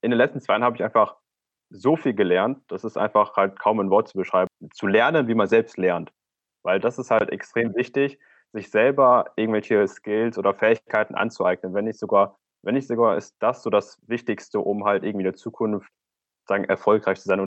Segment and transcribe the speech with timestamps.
[0.00, 1.16] in den letzten zwei Jahren habe ich einfach
[1.70, 4.48] so viel gelernt, das ist einfach halt kaum ein Wort zu beschreiben.
[4.72, 6.12] Zu lernen, wie man selbst lernt.
[6.62, 8.18] Weil das ist halt extrem wichtig,
[8.52, 11.74] sich selber irgendwelche Skills oder Fähigkeiten anzueignen.
[11.74, 15.32] Wenn nicht sogar, wenn nicht sogar ist das so das Wichtigste, um halt irgendwie in
[15.32, 15.90] der Zukunft
[16.46, 17.44] sagen, erfolgreich zu sein.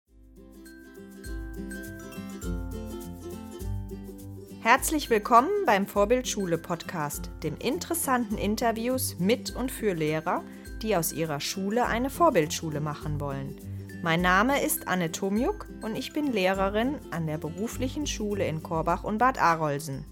[4.62, 10.44] Herzlich willkommen beim Vorbildschule Podcast, dem interessanten Interviews mit und für Lehrer,
[10.82, 13.56] die aus ihrer Schule eine Vorbildschule machen wollen.
[14.04, 19.04] Mein Name ist Anne Tomjuk und ich bin Lehrerin an der beruflichen Schule in Korbach
[19.04, 20.06] und Bad Arolsen.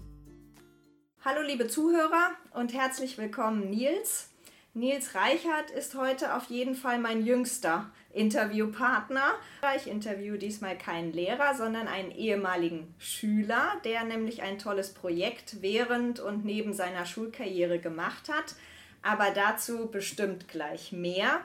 [1.24, 4.30] Hallo liebe Zuhörer und herzlich willkommen Nils.
[4.72, 9.34] Nils Reichert ist heute auf jeden Fall mein jüngster Interviewpartner.
[9.76, 16.20] Ich interviewe diesmal keinen Lehrer, sondern einen ehemaligen Schüler, der nämlich ein tolles Projekt während
[16.20, 18.54] und neben seiner Schulkarriere gemacht hat
[19.02, 21.40] aber dazu bestimmt gleich mehr.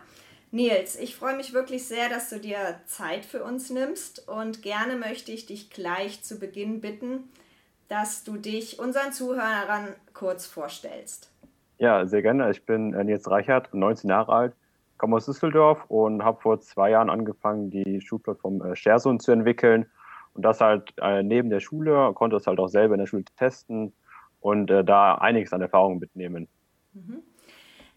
[0.51, 4.95] Nils, ich freue mich wirklich sehr, dass du dir Zeit für uns nimmst und gerne
[4.95, 7.29] möchte ich dich gleich zu Beginn bitten,
[7.89, 11.31] dass du dich unseren Zuhörern kurz vorstellst.
[11.77, 12.49] Ja, sehr gerne.
[12.51, 14.53] Ich bin äh, Nils Reichert, 19 Jahre alt,
[14.97, 19.85] komme aus Düsseldorf und habe vor zwei Jahren angefangen, die Schulplattform äh, Scherson zu entwickeln.
[20.33, 23.25] Und das halt äh, neben der Schule, konnte es halt auch selber in der Schule
[23.37, 23.93] testen
[24.39, 26.47] und da einiges an Erfahrungen mitnehmen.
[26.93, 27.23] Mhm.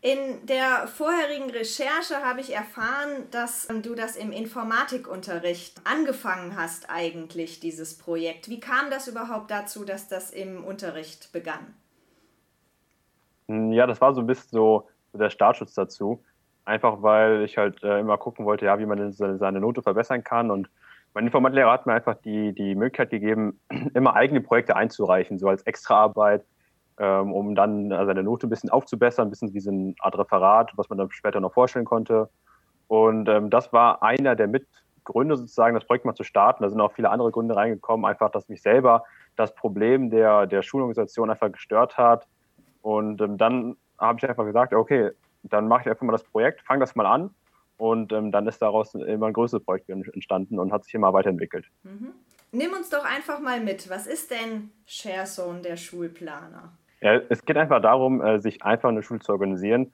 [0.01, 7.59] In der vorherigen Recherche habe ich erfahren, dass du das im Informatikunterricht angefangen hast eigentlich,
[7.59, 8.49] dieses Projekt.
[8.49, 11.75] Wie kam das überhaupt dazu, dass das im Unterricht begann?
[13.49, 16.23] Hm, ja, das war so ein bisschen so der Startschutz dazu.
[16.65, 20.23] Einfach weil ich halt äh, immer gucken wollte, ja, wie man seine, seine Note verbessern
[20.23, 20.53] kann.
[20.53, 20.71] Und
[21.13, 23.59] mein Informatiklehrer hat mir einfach die, die Möglichkeit gegeben,
[23.95, 26.45] immer eigene Projekte einzureichen, so als Extraarbeit
[26.99, 30.19] ähm, um dann äh, seine Note ein bisschen aufzubessern, ein bisschen wie so eine Art
[30.19, 32.29] Referat, was man dann später noch vorstellen konnte.
[32.89, 36.63] Und ähm, das war einer der Mitgründe sozusagen, das Projekt mal zu starten.
[36.63, 39.05] Da sind auch viele andere Gründe reingekommen, einfach, dass mich selber
[39.37, 42.27] das Problem der, der Schulorganisation einfach gestört hat.
[42.83, 45.11] Und ähm, dann habe ich einfach gesagt, okay,
[45.43, 47.31] dann mache ich einfach mal das Projekt, fange das mal an
[47.77, 51.67] und ähm, dann ist daraus immer ein größeres Projekt entstanden und hat sich immer weiterentwickelt.
[51.85, 52.13] Mhm.
[52.51, 53.89] Nimm uns doch einfach mal mit.
[53.91, 56.73] Was ist denn ShareZone, der Schulplaner?
[57.01, 59.93] Ja, es geht einfach darum, äh, sich einfach eine Schule zu organisieren.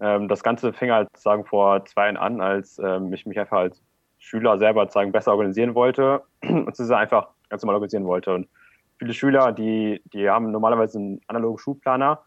[0.00, 3.58] Ähm, das Ganze fing halt sagen vor zwei Jahren an, als ähm, ich mich einfach
[3.58, 3.82] als
[4.18, 8.34] Schüler selber sagen besser organisieren wollte und es einfach ganz normal organisieren wollte.
[8.34, 8.48] Und
[8.98, 12.22] viele Schüler, die, die haben normalerweise einen analogen Schulplaner,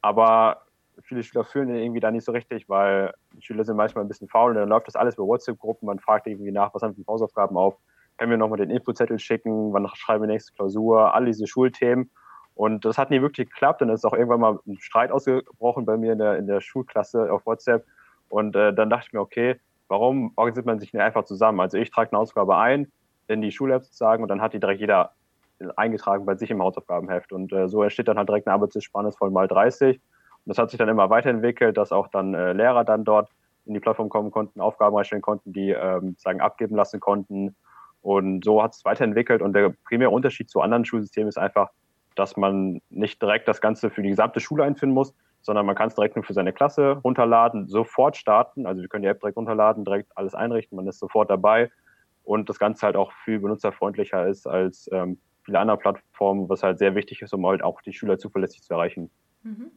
[0.00, 0.62] aber
[1.02, 4.28] viele Schüler fühlen den irgendwie da nicht so richtig, weil Schüler sind manchmal ein bisschen
[4.28, 5.86] faul und dann läuft das alles über WhatsApp-Gruppen.
[5.86, 7.76] Man fragt irgendwie nach, was haben wir für Hausaufgaben auf?
[8.16, 9.72] Können wir nochmal den Infozettel schicken?
[9.72, 11.14] Wann schreiben wir nächste Klausur?
[11.14, 12.10] All diese Schulthemen.
[12.54, 13.82] Und das hat nie wirklich geklappt.
[13.82, 16.60] Und es ist auch irgendwann mal ein Streit ausgebrochen bei mir in der, in der
[16.60, 17.84] Schulklasse auf WhatsApp.
[18.28, 21.60] Und äh, dann dachte ich mir, okay, warum organisiert man sich nicht einfach zusammen?
[21.60, 22.90] Also ich trage eine Ausgabe ein
[23.26, 25.12] in die Schul-App sozusagen und dann hat die direkt jeder
[25.76, 27.32] eingetragen bei sich im Hausaufgabenheft.
[27.32, 29.96] Und äh, so entsteht dann halt direkt eine Arbeitsspanne von mal 30.
[29.96, 30.02] Und
[30.44, 33.30] das hat sich dann immer weiterentwickelt, dass auch dann äh, Lehrer dann dort
[33.66, 37.56] in die Plattform kommen konnten, Aufgaben einstellen konnten, die ähm, sagen abgeben lassen konnten.
[38.02, 39.40] Und so hat es weiterentwickelt.
[39.40, 41.70] Und der primäre Unterschied zu anderen Schulsystemen ist einfach,
[42.14, 45.88] dass man nicht direkt das Ganze für die gesamte Schule einfinden muss, sondern man kann
[45.88, 48.66] es direkt nur für seine Klasse runterladen, sofort starten.
[48.66, 51.70] Also wir können die App direkt runterladen, direkt alles einrichten, man ist sofort dabei
[52.24, 56.78] und das Ganze halt auch viel benutzerfreundlicher ist als ähm, viele andere Plattformen, was halt
[56.78, 59.10] sehr wichtig ist, um halt auch die Schüler zuverlässig zu erreichen.
[59.42, 59.70] Mhm.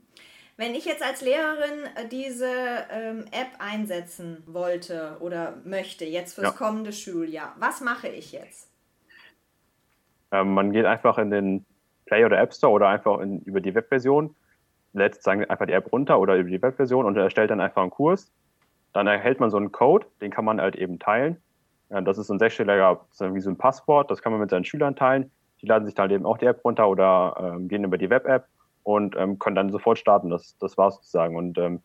[0.56, 2.50] Wenn ich jetzt als Lehrerin äh, diese
[2.90, 6.54] ähm, App einsetzen wollte oder möchte, jetzt fürs ja.
[6.54, 8.72] kommende Schuljahr, was mache ich jetzt?
[10.32, 11.66] Ähm, man geht einfach in den
[12.08, 14.36] Play oder App Store oder einfach in, über die Webversion,
[14.94, 17.92] lädt sozusagen einfach die App runter oder über die Webversion und erstellt dann einfach einen
[17.92, 18.32] Kurs.
[18.94, 21.38] Dann erhält man so einen Code, den kann man halt eben teilen.
[21.90, 25.32] Das ist ein sechsstelliger, wie so ein Passwort, das kann man mit seinen Schülern teilen.
[25.62, 28.46] Die laden sich dann eben auch die App runter oder ähm, gehen über die Web-App
[28.84, 30.30] und ähm, können dann sofort starten.
[30.30, 31.36] Das, das war sozusagen.
[31.36, 31.82] Und ähm,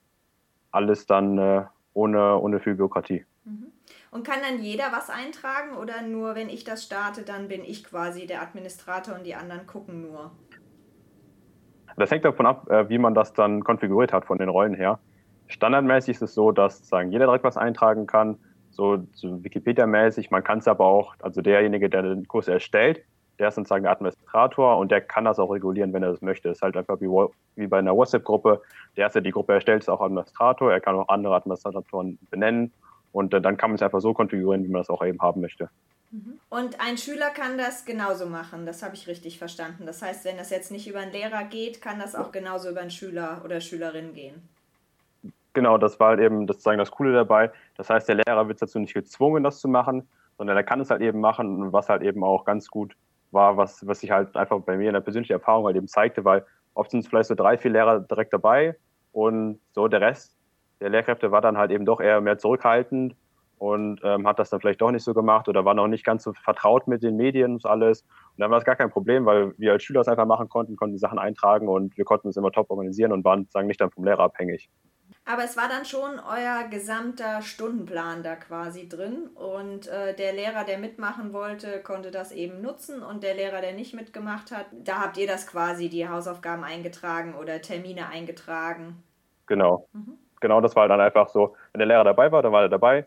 [0.71, 3.25] alles dann äh, ohne, ohne viel Bürokratie.
[3.45, 3.72] Mhm.
[4.11, 7.85] Und kann dann jeder was eintragen oder nur wenn ich das starte, dann bin ich
[7.85, 10.33] quasi der Administrator und die anderen gucken nur?
[11.97, 14.99] Das hängt davon ab, äh, wie man das dann konfiguriert hat von den Rollen her.
[15.49, 18.39] Standardmäßig ist es so, dass sozusagen jeder direkt was eintragen kann,
[18.71, 20.31] so, so Wikipedia-mäßig.
[20.31, 23.03] Man kann es aber auch, also derjenige, der den Kurs erstellt,
[23.39, 26.49] der ist sozusagen der Administrator und der kann das auch regulieren, wenn er das möchte.
[26.49, 27.09] Das ist halt einfach wie,
[27.57, 28.63] wie bei einer WhatsApp-Gruppe.
[28.97, 30.73] Der der die Gruppe erstellt, ist auch Administrator.
[30.73, 32.73] Er kann auch andere Administratoren benennen
[33.13, 35.41] und äh, dann kann man es einfach so konfigurieren, wie man das auch eben haben
[35.41, 35.69] möchte.
[36.11, 36.39] Mhm.
[36.51, 39.87] Und ein Schüler kann das genauso machen, das habe ich richtig verstanden.
[39.87, 42.81] Das heißt, wenn das jetzt nicht über einen Lehrer geht, kann das auch genauso über
[42.81, 44.43] einen Schüler oder Schülerin gehen.
[45.55, 47.51] Genau, das war halt eben das, sozusagen das Coole dabei.
[47.77, 50.91] Das heißt, der Lehrer wird dazu nicht gezwungen, das zu machen, sondern er kann es
[50.91, 52.97] halt eben machen, was halt eben auch ganz gut
[53.31, 56.25] war, was, was sich halt einfach bei mir in der persönlichen Erfahrung halt eben zeigte,
[56.25, 56.45] weil
[56.75, 58.77] oft sind es vielleicht so drei, vier Lehrer direkt dabei
[59.13, 60.37] und so der Rest
[60.83, 63.15] der Lehrkräfte war dann halt eben doch eher mehr zurückhaltend
[63.57, 66.25] und ähm, hat das dann vielleicht doch nicht so gemacht oder war noch nicht ganz
[66.25, 68.03] so vertraut mit den Medien und alles.
[68.03, 70.75] Und dann war es gar kein Problem, weil wir als Schüler es einfach machen konnten,
[70.75, 73.81] konnten die Sachen eintragen und wir konnten es immer top organisieren und waren sozusagen nicht
[73.81, 74.69] dann vom Lehrer abhängig.
[75.25, 80.65] Aber es war dann schon euer gesamter Stundenplan da quasi drin und äh, der Lehrer,
[80.65, 85.01] der mitmachen wollte, konnte das eben nutzen und der Lehrer, der nicht mitgemacht hat, da
[85.01, 89.05] habt ihr das quasi die Hausaufgaben eingetragen oder Termine eingetragen.
[89.47, 89.87] Genau.
[89.93, 90.19] Mhm.
[90.43, 93.07] Genau, das war dann einfach so, wenn der Lehrer dabei war, dann war er dabei,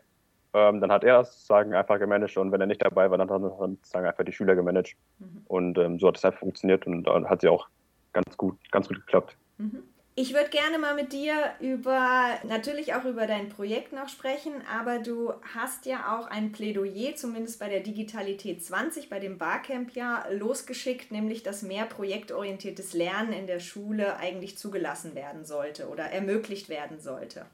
[0.54, 3.28] ähm, dann hat er das sozusagen einfach gemanagt und wenn er nicht dabei war, dann
[3.28, 4.96] hat er sozusagen einfach die Schüler gemanagt.
[5.18, 5.42] Mhm.
[5.46, 7.68] Und ähm, so hat es einfach funktioniert und dann hat sie auch
[8.14, 9.36] ganz gut, ganz gut geklappt.
[9.58, 9.82] Mhm.
[10.18, 14.98] Ich würde gerne mal mit dir über, natürlich auch über dein Projekt noch sprechen, aber
[14.98, 20.24] du hast ja auch ein Plädoyer, zumindest bei der Digitalität 20, bei dem Barcamp ja
[20.30, 26.70] losgeschickt, nämlich dass mehr projektorientiertes Lernen in der Schule eigentlich zugelassen werden sollte oder ermöglicht
[26.70, 27.44] werden sollte.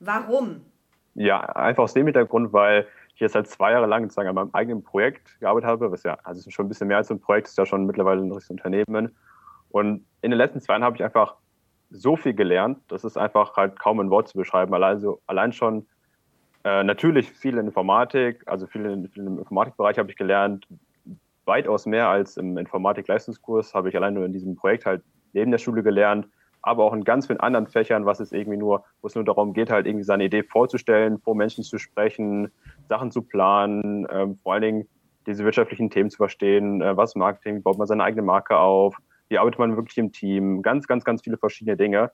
[0.00, 0.62] Warum?
[1.14, 4.50] Ja, einfach aus dem Hintergrund, weil ich jetzt seit zwei Jahre lang sozusagen an meinem
[4.54, 7.58] eigenen Projekt gearbeitet habe, was ja, also schon ein bisschen mehr als ein Projekt, ist
[7.58, 9.14] ja schon mittlerweile ein richtiges Unternehmen.
[9.70, 11.36] Und in den letzten zwei Jahren habe ich einfach
[11.92, 14.74] so viel gelernt, das ist einfach halt kaum ein Wort zu beschreiben.
[14.74, 15.86] Allein, so, allein schon
[16.64, 20.66] äh, natürlich viel in Informatik, also viel, in, viel im Informatikbereich habe ich gelernt,
[21.44, 25.02] weitaus mehr als im Informatik-Leistungskurs habe ich allein nur in diesem Projekt halt
[25.32, 26.28] neben der Schule gelernt,
[26.62, 29.52] aber auch in ganz vielen anderen Fächern, was es irgendwie nur, wo es nur darum
[29.52, 32.50] geht, halt irgendwie seine Idee vorzustellen, vor Menschen zu sprechen,
[32.88, 34.88] Sachen zu planen, ähm, vor allen Dingen
[35.26, 38.96] diese wirtschaftlichen Themen zu verstehen, äh, was Marketing, baut man seine eigene Marke auf,
[39.32, 42.12] wie arbeitet man wirklich im Team, ganz, ganz, ganz viele verschiedene Dinge,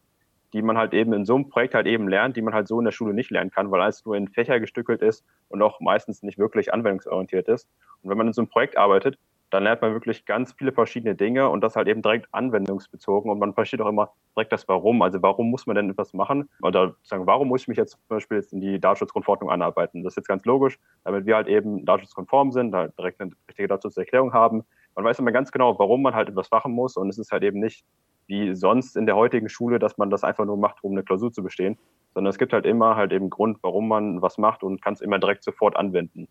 [0.52, 2.78] die man halt eben in so einem Projekt halt eben lernt, die man halt so
[2.78, 5.80] in der Schule nicht lernen kann, weil alles nur in Fächer gestückelt ist und auch
[5.80, 7.68] meistens nicht wirklich anwendungsorientiert ist.
[8.02, 9.18] Und wenn man in so einem Projekt arbeitet,
[9.50, 13.38] dann lernt man wirklich ganz viele verschiedene Dinge und das halt eben direkt anwendungsbezogen und
[13.38, 15.00] man versteht auch immer direkt das Warum.
[15.02, 16.48] Also warum muss man denn etwas machen?
[16.62, 20.04] Oder sagen, warum muss ich mich jetzt zum Beispiel jetzt in die Datenschutzgrundverordnung anarbeiten?
[20.04, 23.68] Das ist jetzt ganz logisch, damit wir halt eben datenschutzkonform sind, da direkt eine richtige
[23.68, 24.64] Datenschutzerklärung haben.
[24.98, 27.44] Man weiß immer ganz genau, warum man halt etwas machen muss und es ist halt
[27.44, 27.84] eben nicht
[28.26, 31.32] wie sonst in der heutigen Schule, dass man das einfach nur macht, um eine Klausur
[31.32, 31.78] zu bestehen,
[32.14, 35.00] sondern es gibt halt immer halt eben Grund, warum man was macht und kann es
[35.00, 36.26] immer direkt sofort anwenden.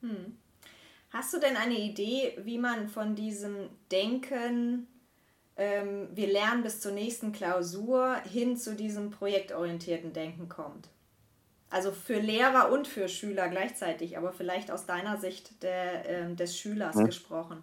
[0.00, 0.38] Hm.
[1.10, 4.86] Hast du denn eine Idee, wie man von diesem Denken,
[5.58, 10.88] ähm, wir lernen bis zur nächsten Klausur, hin zu diesem projektorientierten Denken kommt?
[11.68, 16.58] Also für Lehrer und für Schüler gleichzeitig, aber vielleicht aus deiner Sicht der, äh, des
[16.58, 17.04] Schülers hm.
[17.04, 17.62] gesprochen.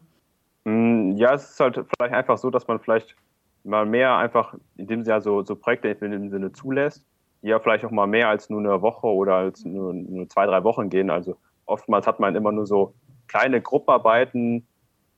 [0.65, 3.15] Hm, ja, es ist halt vielleicht einfach so, dass man vielleicht
[3.63, 7.05] mal mehr einfach, in dem Sinne so, so Projekte in dem Sinne zulässt,
[7.41, 10.45] die ja vielleicht auch mal mehr als nur eine Woche oder als nur, nur zwei,
[10.45, 11.09] drei Wochen gehen.
[11.09, 12.93] Also oftmals hat man immer nur so
[13.27, 14.67] kleine Gruppenarbeiten.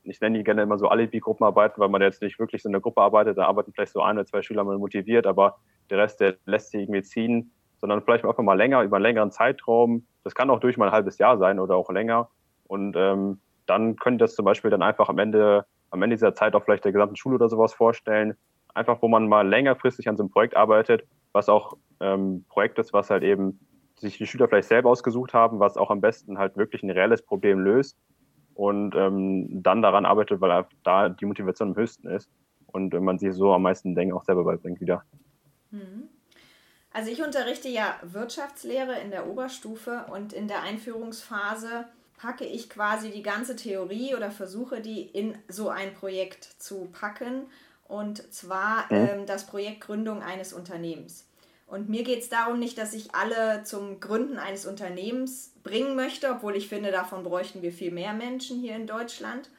[0.04, 2.82] Ich nenne die gerne immer so Alibi-Gruppenarbeiten, weil man jetzt nicht wirklich so in der
[2.82, 3.38] Gruppe arbeitet.
[3.38, 5.58] Da arbeiten vielleicht so ein oder zwei Schüler mal motiviert, aber
[5.90, 9.32] der Rest, der lässt sich irgendwie ziehen, sondern vielleicht einfach mal länger, über einen längeren
[9.32, 10.06] Zeitraum.
[10.24, 12.30] Das kann auch durch mal ein halbes Jahr sein oder auch länger.
[12.68, 16.56] Und ähm, dann könnte das zum Beispiel dann einfach am Ende, am Ende dieser Zeit
[16.56, 18.36] auch vielleicht der gesamten Schule oder sowas vorstellen.
[18.74, 22.94] Einfach, wo man mal längerfristig an so einem Projekt arbeitet, was auch ähm, Projekt ist,
[22.94, 23.60] was halt eben
[23.98, 27.22] sich die Schüler vielleicht selber ausgesucht haben, was auch am besten halt wirklich ein reelles
[27.22, 27.98] Problem löst
[28.54, 32.30] und ähm, dann daran arbeitet, weil da die Motivation am höchsten ist
[32.68, 35.04] und wenn man sich so am meisten Denken auch selber beibringt wieder.
[35.72, 36.10] Mhm.
[36.92, 41.86] Also ich unterrichte ja Wirtschaftslehre in der Oberstufe und in der Einführungsphase
[42.18, 47.48] packe ich quasi die ganze Theorie oder versuche die in so ein Projekt zu packen
[47.88, 51.26] und zwar ähm, das Projekt Gründung eines Unternehmens.
[51.68, 56.30] Und mir geht es darum nicht, dass ich alle zum Gründen eines Unternehmens bringen möchte,
[56.30, 59.50] obwohl ich finde, davon bräuchten wir viel mehr Menschen hier in Deutschland.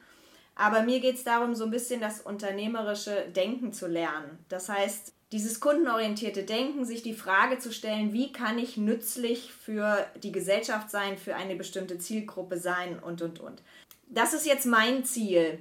[0.55, 4.39] Aber mir geht es darum, so ein bisschen das unternehmerische Denken zu lernen.
[4.49, 10.05] Das heißt, dieses kundenorientierte Denken, sich die Frage zu stellen, wie kann ich nützlich für
[10.23, 13.61] die Gesellschaft sein, für eine bestimmte Zielgruppe sein und, und, und.
[14.07, 15.59] Das ist jetzt mein Ziel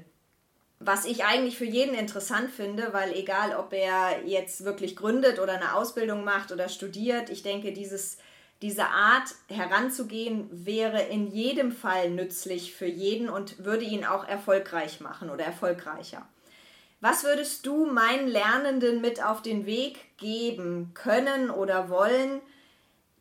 [0.79, 5.55] was ich eigentlich für jeden interessant finde, weil egal, ob er jetzt wirklich gründet oder
[5.55, 8.19] eine Ausbildung macht oder studiert, ich denke, dieses,
[8.61, 15.01] diese Art heranzugehen wäre in jedem Fall nützlich für jeden und würde ihn auch erfolgreich
[15.01, 16.29] machen oder erfolgreicher.
[17.09, 22.41] Was würdest du meinen Lernenden mit auf den Weg geben können oder wollen,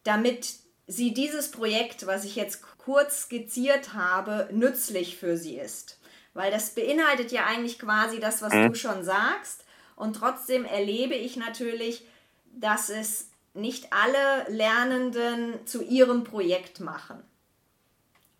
[0.04, 0.56] damit
[0.88, 6.00] sie dieses Projekt, was ich jetzt kurz skizziert habe, nützlich für sie ist?
[6.34, 8.70] Weil das beinhaltet ja eigentlich quasi das, was mhm.
[8.70, 9.65] du schon sagst.
[9.96, 12.08] Und trotzdem erlebe ich natürlich,
[12.56, 17.22] dass es nicht alle Lernenden zu ihrem Projekt machen.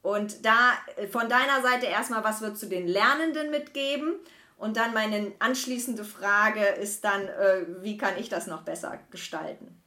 [0.02, 0.72] Und da
[1.12, 4.16] von deiner Seite erstmal, was würdest du den Lernenden mitgeben?
[4.58, 9.82] Und dann meine anschließende Frage ist dann, äh, wie kann ich das noch besser gestalten?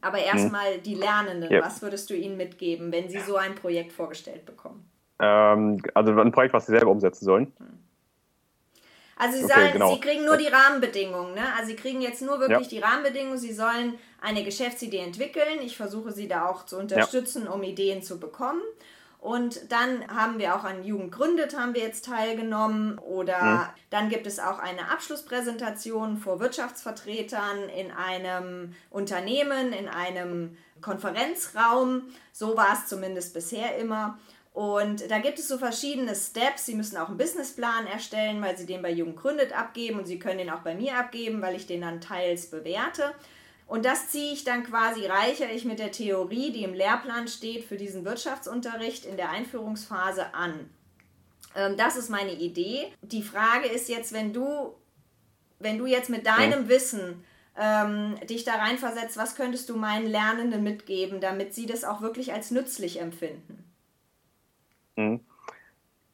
[0.00, 0.82] Aber erstmal hm.
[0.82, 1.62] die Lernenden, ja.
[1.62, 4.88] was würdest du ihnen mitgeben, wenn sie so ein Projekt vorgestellt bekommen?
[5.20, 7.52] Ähm, also ein Projekt, was sie selber umsetzen sollen.
[7.58, 7.78] Hm.
[9.16, 9.94] Also sie, okay, sollen, genau.
[9.94, 11.34] sie kriegen nur die Rahmenbedingungen.
[11.34, 11.42] Ne?
[11.56, 12.78] Also sie kriegen jetzt nur wirklich ja.
[12.78, 13.36] die Rahmenbedingungen.
[13.36, 15.60] Sie sollen eine Geschäftsidee entwickeln.
[15.60, 17.50] Ich versuche sie da auch zu unterstützen, ja.
[17.50, 18.62] um Ideen zu bekommen.
[19.28, 22.96] Und dann haben wir auch an Jugend gründet, haben wir jetzt teilgenommen.
[22.96, 23.60] Oder mhm.
[23.90, 32.04] dann gibt es auch eine Abschlusspräsentation vor Wirtschaftsvertretern in einem Unternehmen, in einem Konferenzraum.
[32.32, 34.18] So war es zumindest bisher immer.
[34.54, 36.64] Und da gibt es so verschiedene Steps.
[36.64, 40.18] Sie müssen auch einen Businessplan erstellen, weil Sie den bei Jugend gründet abgeben und Sie
[40.18, 43.12] können den auch bei mir abgeben, weil ich den dann teils bewerte.
[43.68, 47.64] Und das ziehe ich dann quasi, reichere ich mit der Theorie, die im Lehrplan steht,
[47.64, 50.70] für diesen Wirtschaftsunterricht in der Einführungsphase an.
[51.54, 52.90] Ähm, das ist meine Idee.
[53.02, 54.74] Die Frage ist jetzt, wenn du,
[55.58, 56.68] wenn du jetzt mit deinem ja.
[56.70, 57.22] Wissen
[57.58, 62.32] ähm, dich da reinversetzt, was könntest du meinen Lernenden mitgeben, damit sie das auch wirklich
[62.32, 63.64] als nützlich empfinden?
[64.96, 65.20] Mhm.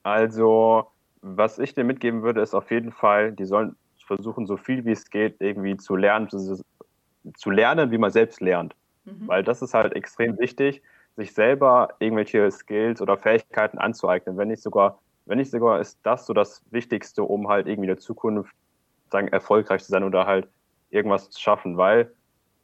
[0.03, 0.89] Also,
[1.23, 4.93] was ich dir mitgeben würde, ist auf jeden Fall, die sollen versuchen, so viel wie
[4.93, 6.29] es geht, irgendwie zu lernen,
[7.37, 8.75] zu lernen, wie man selbst lernt.
[9.05, 9.29] Mhm.
[9.29, 10.83] Weil das ist halt extrem wichtig,
[11.17, 14.37] sich selber irgendwelche Skills oder Fähigkeiten anzueignen.
[14.37, 17.95] Wenn nicht sogar, wenn nicht sogar ist das so das Wichtigste, um halt irgendwie in
[17.95, 18.55] der Zukunft
[19.11, 20.49] sagen, erfolgreich zu sein oder halt
[20.91, 21.77] irgendwas zu schaffen.
[21.77, 22.13] Weil,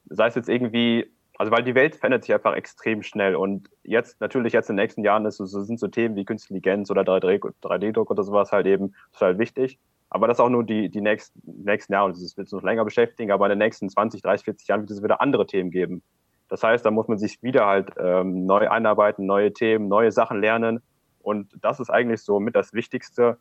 [0.07, 4.21] sei es jetzt irgendwie, also weil die Welt verändert sich einfach extrem schnell und jetzt,
[4.21, 7.02] natürlich jetzt in den nächsten Jahren ist so, sind so Themen wie Künstliche Intelligenz oder
[7.02, 9.79] 3D-Druck oder sowas halt eben total wichtig.
[10.11, 12.11] Aber das ist auch nur die, die nächsten, nächsten Jahre.
[12.11, 14.90] Das wird uns noch länger beschäftigen, aber in den nächsten 20, 30, 40 Jahren wird
[14.90, 16.02] es wieder andere Themen geben.
[16.49, 20.40] Das heißt, da muss man sich wieder halt ähm, neu einarbeiten, neue Themen, neue Sachen
[20.40, 20.83] lernen.
[21.23, 23.38] Und das ist eigentlich so mit das Wichtigste,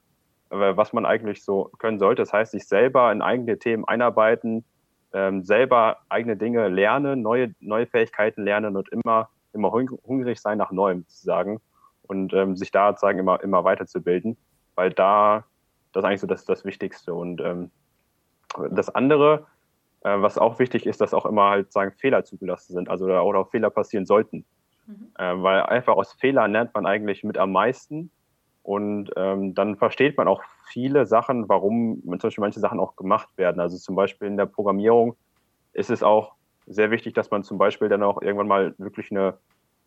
[0.52, 2.22] äh, was man eigentlich so können sollte.
[2.22, 4.64] Das heißt, sich selber in eigene Themen einarbeiten,
[5.12, 10.72] ähm, selber eigene Dinge lernen, neue, neue Fähigkeiten lernen und immer, immer hungrig sein nach
[10.72, 11.60] Neuem sozusagen
[12.04, 14.38] und ähm, sich da sozusagen immer, immer weiterzubilden,
[14.76, 15.46] weil da
[16.02, 17.14] das ist eigentlich so das, das Wichtigste.
[17.14, 17.72] Und ähm,
[18.72, 19.48] das andere,
[20.02, 23.40] äh, was auch wichtig ist, dass auch immer halt sagen Fehler zugelassen sind, also oder
[23.40, 24.46] auch Fehler passieren sollten.
[24.88, 25.12] Mhm.
[25.18, 28.12] Äh, weil einfach aus Fehlern lernt man eigentlich mit am meisten.
[28.64, 33.30] Und ähm, dann versteht man auch viele Sachen, warum zum Beispiel manche Sachen auch gemacht
[33.38, 33.60] werden.
[33.60, 35.16] Also zum Beispiel in der Programmierung
[35.74, 36.34] ist es auch
[36.68, 39.38] sehr wichtig, dass man zum Beispiel dann auch irgendwann mal wirklich eine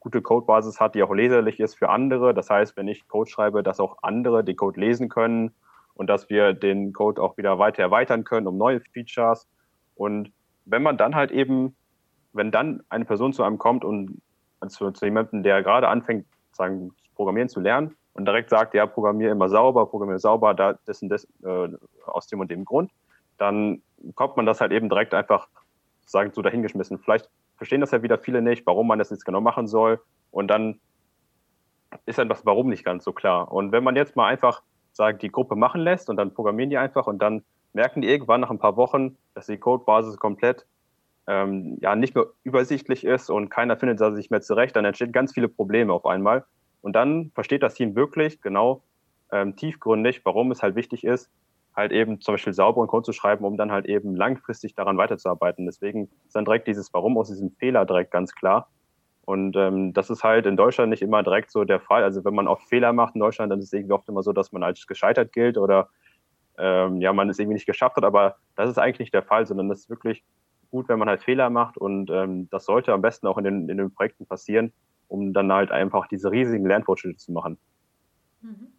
[0.00, 2.35] gute Codebasis hat, die auch leserlich ist für andere.
[2.35, 5.52] Das heißt, wenn ich Code schreibe, dass auch andere den Code lesen können
[5.94, 9.49] und dass wir den Code auch wieder weiter erweitern können um neue Features.
[9.94, 10.32] Und
[10.64, 11.76] wenn man dann halt eben,
[12.32, 14.20] wenn dann eine Person zu einem kommt und
[14.68, 19.32] zu, zu jemandem, der gerade anfängt, sagen, Programmieren zu lernen und direkt sagt, ja, programmiere
[19.32, 21.68] immer sauber, programmiere sauber, da, das und das, äh,
[22.06, 22.90] aus dem und dem Grund,
[23.38, 23.82] dann
[24.14, 25.49] kommt man das halt eben direkt einfach,
[26.06, 26.99] sagen, so dahingeschmissen.
[26.99, 30.00] Vielleicht verstehen das ja wieder viele nicht, warum man das jetzt genau machen soll.
[30.30, 30.80] Und dann
[32.06, 33.52] ist dann das Warum nicht ganz so klar.
[33.52, 36.78] Und wenn man jetzt mal einfach sagen, die Gruppe machen lässt und dann programmieren die
[36.78, 40.66] einfach und dann merken die irgendwann nach ein paar Wochen, dass die Codebasis komplett
[41.26, 45.12] ähm, ja nicht mehr übersichtlich ist und keiner findet da sich mehr zurecht, dann entstehen
[45.12, 46.44] ganz viele Probleme auf einmal.
[46.80, 48.82] Und dann versteht das Team wirklich genau
[49.30, 51.30] ähm, tiefgründig, warum es halt wichtig ist,
[51.75, 55.64] halt eben zum Beispiel sauberen Code zu schreiben, um dann halt eben langfristig daran weiterzuarbeiten.
[55.64, 58.68] Deswegen ist dann direkt dieses Warum aus diesem Fehler direkt ganz klar.
[59.25, 62.02] Und ähm, das ist halt in Deutschland nicht immer direkt so der Fall.
[62.02, 64.33] Also wenn man auch Fehler macht in Deutschland, dann ist es irgendwie oft immer so,
[64.33, 65.88] dass man als gescheitert gilt oder
[66.59, 68.05] ähm, ja, man es irgendwie nicht geschafft hat.
[68.05, 70.25] Aber das ist eigentlich nicht der Fall, sondern das ist wirklich
[70.71, 71.79] gut, wenn man halt Fehler macht.
[71.79, 74.73] Und ähm, das sollte am besten auch in den, in den Projekten passieren,
[75.07, 77.59] um dann halt einfach diese riesigen Lernfortschritte zu machen.
[78.41, 78.73] Mhm.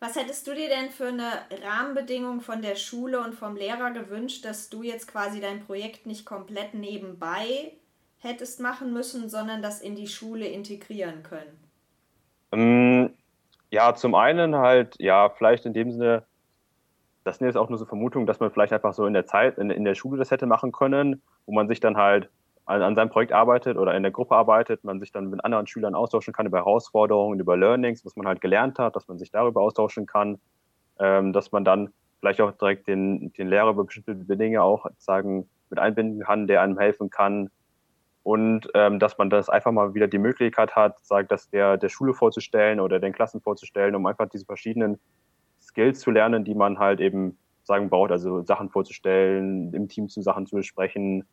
[0.00, 1.30] Was hättest du dir denn für eine
[1.62, 6.24] Rahmenbedingung von der Schule und vom Lehrer gewünscht, dass du jetzt quasi dein Projekt nicht
[6.24, 7.72] komplett nebenbei
[8.20, 11.58] hättest machen müssen, sondern das in die Schule integrieren können?
[12.52, 13.10] Ähm,
[13.70, 16.24] ja, zum einen halt, ja, vielleicht in dem Sinne,
[17.24, 19.58] das sind jetzt auch nur so Vermutungen, dass man vielleicht einfach so in der Zeit,
[19.58, 22.28] in, in der Schule das hätte machen können, wo man sich dann halt
[22.66, 25.66] an, an, seinem Projekt arbeitet oder in der Gruppe arbeitet, man sich dann mit anderen
[25.66, 29.30] Schülern austauschen kann über Herausforderungen, über Learnings, was man halt gelernt hat, dass man sich
[29.30, 30.40] darüber austauschen kann,
[30.98, 35.48] ähm, dass man dann vielleicht auch direkt den, den Lehrer über bestimmte Dinge auch sagen,
[35.70, 37.50] mit einbinden kann, der einem helfen kann,
[38.22, 41.88] und ähm, dass man das einfach mal wieder die Möglichkeit hat, sagt, das der, der
[41.88, 44.98] Schule vorzustellen oder den Klassen vorzustellen, um einfach diese verschiedenen
[45.60, 50.22] Skills zu lernen, die man halt eben sagen braucht, also Sachen vorzustellen, im Team zu
[50.22, 51.24] Sachen zu besprechen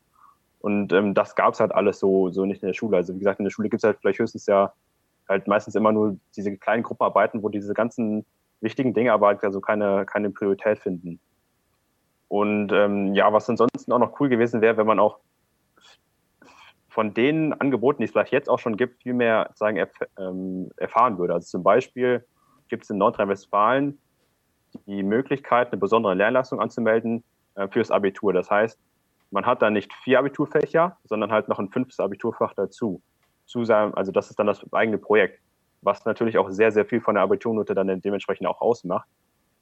[0.60, 2.98] Und ähm, das gab es halt alles so, so nicht in der Schule.
[2.98, 4.74] Also wie gesagt, in der Schule gibt es halt vielleicht höchstens ja
[5.28, 8.26] halt meistens immer nur diese kleinen Gruppenarbeiten, wo diese ganzen
[8.62, 11.20] wichtigen Dinge aber halt also keine, keine Priorität finden.
[12.30, 15.20] Und ähm, ja, was ansonsten auch noch cool gewesen wäre, wenn man auch
[16.98, 20.72] von den Angeboten, die es vielleicht jetzt auch schon gibt, viel mehr sagen, erf ähm,
[20.78, 21.36] erfahren würde.
[21.36, 22.26] Also zum Beispiel
[22.70, 24.00] gibt es in Nordrhein-Westfalen
[24.88, 27.24] die Möglichkeit, eine besondere Lernleistung anzumelden
[27.54, 28.34] äh, fürs Abitur.
[28.34, 28.80] Das heißt,
[29.30, 33.00] man hat da nicht vier Abiturfächer, sondern halt noch ein fünftes Abiturfach dazu.
[33.46, 35.40] Zu also das ist dann das eigene Projekt,
[35.84, 39.08] was natürlich auch sehr, sehr viel von der Abiturnote dann dementsprechend auch ausmacht.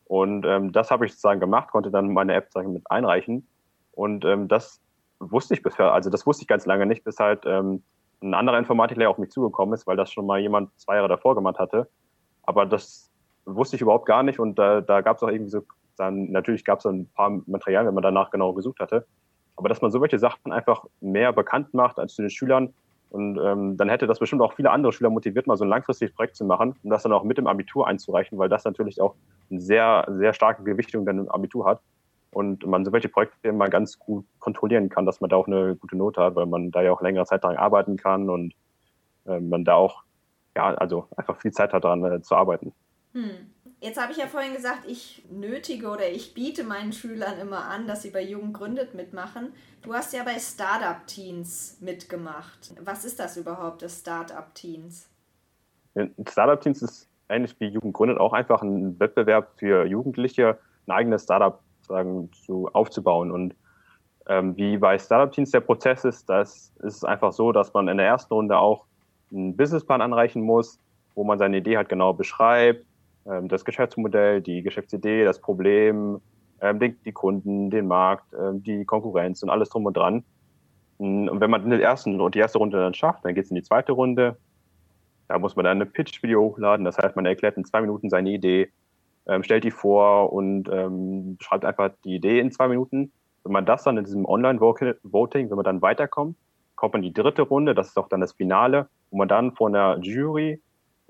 [0.06, 3.46] Und ähm, das habe ich sozusagen gemacht, konnte dann meine App sagen, mit einreichen.
[3.92, 4.80] Und ähm, das
[5.19, 7.84] wusste ich bisher, also das wusste ich ganz lange nicht, bis halt ähm,
[8.22, 11.36] ein anderer Informatiklehrer auf mich zugekommen ist, weil das schon mal jemand zwei Jahre davor
[11.36, 11.88] gemacht hatte.
[12.43, 13.12] Aber das
[13.45, 15.63] wusste ich überhaupt gar nicht und da, da gab es auch irgendwie so,
[15.98, 19.05] dann natürlich gab es ein paar Materialien, wenn man danach genau gesucht hatte.
[19.55, 22.74] Aber dass man so welche Sachen einfach mehr bekannt macht als zu den Schülern
[23.10, 26.13] und ähm, dann hätte das bestimmt auch viele andere Schüler motiviert, mal so ein langfristiges
[26.13, 29.15] Projekt zu machen und das dann auch mit dem Abitur einzureichen, weil das natürlich auch
[29.50, 31.79] eine sehr, sehr starke Gewichtung dann im Abitur hat
[32.36, 35.77] und man so welche Projekte immer ganz gut kontrollieren kann, dass man da auch eine
[35.77, 38.54] gute Note hat, weil man da ja auch längere Zeit daran arbeiten kann und
[39.25, 40.04] äh, man da auch,
[40.54, 42.74] ja, also einfach viel Zeit hat daran äh, zu arbeiten.
[43.13, 43.51] Hm.
[43.80, 47.88] Jetzt habe ich ja vorhin gesagt, ich nötige oder ich biete meinen Schülern immer an,
[47.88, 49.54] dass sie bei Jugend gründet mitmachen.
[49.82, 52.75] Du hast ja bei Startup Teens mitgemacht.
[52.84, 55.10] Was ist das überhaupt, das Startup Teens?
[56.27, 61.24] Startup Teens ist ähnlich wie Jugend gründet auch einfach ein Wettbewerb für Jugendliche, ein eigenes
[61.24, 63.32] Startup sagen, zu, aufzubauen.
[63.32, 63.56] Und
[64.27, 67.98] ähm, wie bei Startup Teens der Prozess ist, das ist einfach so, dass man in
[67.98, 68.86] der ersten Runde auch
[69.32, 70.80] einen Businessplan anreichen muss,
[71.13, 72.86] wo man seine Idee halt genau beschreibt,
[73.25, 76.22] ähm, das Geschäftsmodell, die Geschäftsidee, das Problem,
[76.62, 80.24] ähm, die, die, Kunden, den Markt, ähm, die Konkurrenz und alles drum und dran.
[80.98, 83.51] Und wenn man in der ersten und die erste Runde dann schafft, dann geht es
[83.51, 84.38] in die zweite Runde.
[85.27, 86.86] Da muss man dann eine Pitch-Video hochladen.
[86.86, 88.72] Das heißt, man erklärt in zwei Minuten seine Idee,
[89.27, 93.11] ähm, stellt die vor und ähm, schreibt einfach die Idee in zwei Minuten.
[93.43, 96.35] Wenn man das dann in diesem Online-Voting, wenn man dann weiterkommt,
[96.75, 99.53] kommt man in die dritte Runde, das ist auch dann das Finale, wo man dann
[99.53, 100.61] vor einer Jury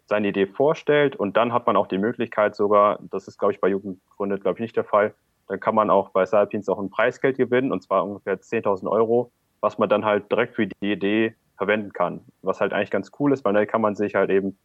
[0.06, 3.62] seine Idee vorstellt und dann hat man auch die Möglichkeit sogar, das ist glaube ich
[3.62, 5.14] bei Jugendgründet glaube ich nicht der Fall,
[5.48, 9.32] dann kann man auch bei Sapiens auch ein Preisgeld gewinnen und zwar ungefähr 10.000 Euro,
[9.62, 12.22] was man dann halt direkt für die Idee verwenden kann.
[12.42, 14.58] Was halt eigentlich ganz cool ist, weil dann kann man sich halt eben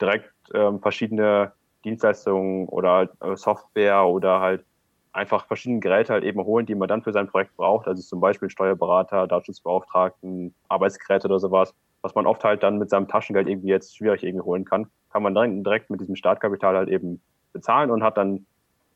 [0.00, 1.52] direkt ähm, verschiedene
[1.84, 4.64] Dienstleistungen oder äh, Software oder halt
[5.12, 7.86] einfach verschiedene Geräte halt eben holen, die man dann für sein Projekt braucht.
[7.86, 13.08] Also zum Beispiel Steuerberater, Datenschutzbeauftragten, Arbeitsgeräte oder sowas, was man oft halt dann mit seinem
[13.08, 16.88] Taschengeld irgendwie jetzt schwierig irgendwie holen kann, kann man dann direkt mit diesem Startkapital halt
[16.88, 18.46] eben bezahlen und hat dann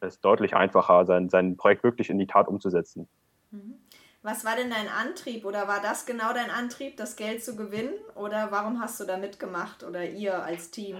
[0.00, 3.08] es deutlich einfacher, sein, sein Projekt wirklich in die Tat umzusetzen.
[3.50, 3.74] Mhm.
[4.22, 7.94] Was war denn dein Antrieb oder war das genau dein Antrieb, das Geld zu gewinnen
[8.16, 10.96] oder warum hast du da mitgemacht oder ihr als Team?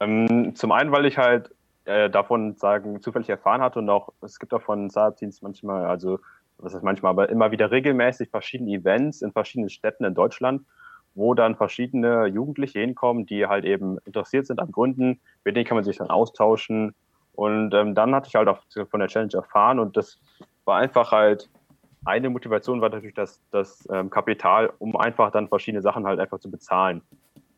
[0.00, 1.50] Ähm, zum einen, weil ich halt
[1.84, 6.18] äh, davon sagen zufällig erfahren hatte und auch es gibt auch von Startup-Teams manchmal, also
[6.58, 10.62] was ist manchmal, aber immer wieder regelmäßig verschiedene Events in verschiedenen Städten in Deutschland,
[11.14, 15.76] wo dann verschiedene Jugendliche hinkommen, die halt eben interessiert sind an Gründen, mit denen kann
[15.76, 16.94] man sich dann austauschen.
[17.34, 18.60] Und ähm, dann hatte ich halt auch
[18.90, 20.18] von der Challenge erfahren und das
[20.64, 21.48] war einfach halt
[22.04, 26.38] eine Motivation war natürlich das, das ähm, Kapital, um einfach dann verschiedene Sachen halt einfach
[26.38, 27.02] zu bezahlen.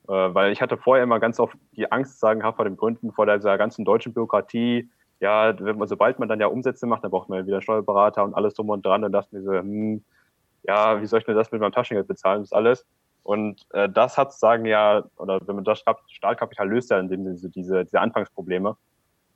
[0.08, 3.26] Äh, weil ich hatte vorher immer ganz oft die Angst, sagen, vor dem Gründen, vor
[3.26, 4.90] dieser ganzen deutschen Bürokratie.
[5.20, 8.34] Ja, man, sobald man dann ja Umsätze macht, dann braucht man ja wieder Steuerberater und
[8.34, 9.02] alles drum und dran.
[9.02, 10.04] Dann dachte mir so, hm,
[10.64, 12.84] ja, wie soll ich mir das mit meinem Taschengeld bezahlen, das alles?
[13.22, 17.22] Und äh, das hat sagen ja, oder wenn man das Stahlkapital löst ja in dem
[17.24, 18.76] Sinne so diese, diese Anfangsprobleme.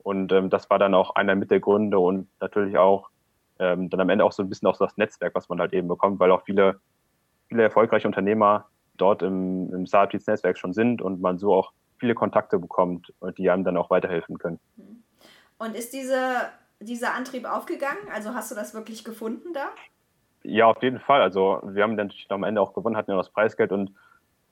[0.02, 3.11] Und ähm, das war dann auch einer mit der Gründe und natürlich auch
[3.59, 5.88] ähm, dann am Ende auch so ein bisschen auch das Netzwerk, was man halt eben
[5.88, 6.81] bekommt, weil auch viele,
[7.48, 12.59] viele erfolgreiche Unternehmer dort im, im Startups-Netzwerk schon sind und man so auch viele Kontakte
[12.59, 14.61] bekommt, die einem dann auch weiterhelfen können.
[15.59, 16.20] Und ist diese,
[16.80, 18.09] dieser Antrieb aufgegangen?
[18.12, 19.68] Also hast du das wirklich gefunden da?
[20.42, 21.22] Ja, auf jeden Fall.
[21.22, 23.92] Also wir haben dann am Ende auch gewonnen, hatten ja das Preisgeld und,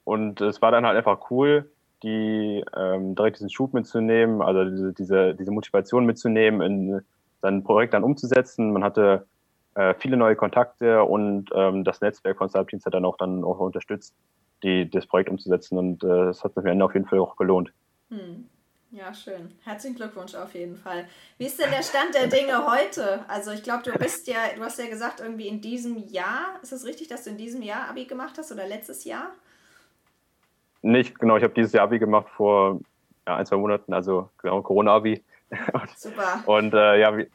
[0.05, 1.71] und es war dann halt einfach cool,
[2.03, 7.03] die ähm, direkt diesen Schub mitzunehmen, also diese, diese, diese Motivation mitzunehmen, in
[7.41, 8.73] sein Projekt dann umzusetzen.
[8.73, 9.27] Man hatte
[9.75, 13.59] äh, viele neue Kontakte und ähm, das Netzwerk von Startups hat dann auch dann auch
[13.59, 14.15] unterstützt,
[14.63, 17.37] die, das Projekt umzusetzen und äh, es hat sich am Ende auf jeden Fall auch
[17.37, 17.73] gelohnt.
[18.11, 18.49] Hm.
[18.95, 19.51] Ja, schön.
[19.65, 21.07] Herzlichen Glückwunsch auf jeden Fall.
[21.37, 23.25] Wie ist denn der Stand der Dinge heute?
[23.27, 26.73] Also ich glaube, du bist ja, du hast ja gesagt, irgendwie in diesem Jahr, ist
[26.73, 29.33] es richtig, dass du in diesem Jahr Abi gemacht hast oder letztes Jahr?
[30.83, 32.81] Nicht, genau, ich habe dieses Jahr Abi gemacht vor
[33.27, 35.25] ja, ein, zwei Monaten, also genau, Corona-Abi.
[35.97, 36.45] Super.
[36.47, 37.29] Und äh, ja, wie,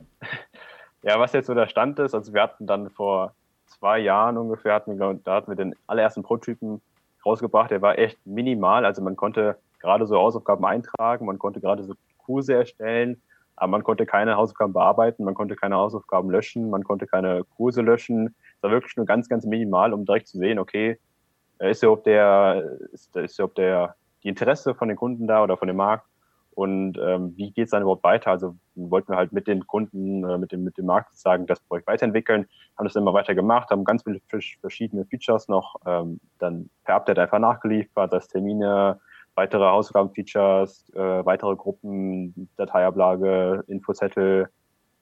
[1.04, 3.34] ja, was jetzt so der Stand ist, also wir hatten dann vor
[3.68, 6.82] zwei Jahren ungefähr hatten wir, da hatten wir den allerersten Prototypen
[7.26, 7.72] rausgebracht.
[7.72, 8.86] Der war echt minimal.
[8.86, 13.22] Also man konnte gerade so Hausaufgaben eintragen, man konnte gerade so Kurse erstellen,
[13.56, 17.82] aber man konnte keine Hausaufgaben bearbeiten, man konnte keine Hausaufgaben löschen, man konnte keine Kurse
[17.82, 18.36] löschen.
[18.58, 21.00] Es war wirklich nur ganz, ganz minimal, um direkt zu sehen, okay,
[21.60, 25.68] ist überhaupt der, ist, ist überhaupt der, die Interesse von den Kunden da oder von
[25.68, 26.06] dem Markt
[26.60, 28.32] und ähm, wie geht es dann überhaupt weiter?
[28.32, 31.62] Also wollten wir halt mit den Kunden, äh, mit, dem, mit dem Markt sozusagen das
[31.62, 34.20] Projekt weiterentwickeln, haben das immer weiter gemacht, haben ganz viele
[34.60, 39.00] verschiedene Features noch ähm, dann per Update einfach nachgeliefert, das Termine,
[39.36, 44.50] weitere Hausaufgaben-Features, äh, weitere Gruppen, Dateiablage, Infozettel,